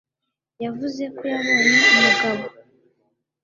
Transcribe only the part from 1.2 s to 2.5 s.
yabonye umugabo